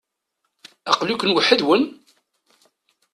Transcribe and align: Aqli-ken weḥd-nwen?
Aqli-ken 0.91 1.33
weḥd-nwen? 1.35 1.83